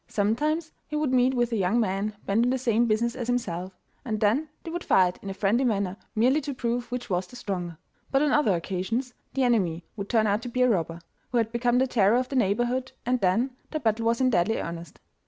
Sometimes 0.07 0.71
he 0.87 0.95
would 0.95 1.13
meet 1.13 1.35
with 1.35 1.51
a 1.51 1.55
young 1.57 1.79
man 1.79 2.15
bent 2.25 2.43
on 2.43 2.49
the 2.49 2.57
same 2.57 2.87
business 2.87 3.15
as 3.15 3.27
himself, 3.27 3.71
and 4.03 4.19
then 4.19 4.49
they 4.63 4.71
would 4.71 4.83
fight 4.83 5.19
in 5.21 5.29
a 5.29 5.33
friendly 5.35 5.63
manner, 5.63 5.95
merely 6.15 6.41
to 6.41 6.55
prove 6.55 6.91
which 6.91 7.07
was 7.07 7.27
the 7.27 7.35
stronger, 7.35 7.77
but 8.09 8.23
on 8.23 8.31
other 8.31 8.55
occasions 8.55 9.13
the 9.35 9.43
enemy 9.43 9.83
would 9.95 10.09
turn 10.09 10.25
out 10.25 10.41
to 10.41 10.49
be 10.49 10.63
a 10.63 10.67
robber, 10.69 11.01
who 11.31 11.37
had 11.37 11.51
become 11.51 11.77
the 11.77 11.85
terror 11.85 12.17
of 12.17 12.29
the 12.29 12.35
neighbourhood, 12.35 12.93
and 13.05 13.19
then 13.21 13.51
the 13.69 13.79
battle 13.79 14.07
was 14.07 14.19
in 14.19 14.31
deadly 14.31 14.57
earnest. 14.59 14.99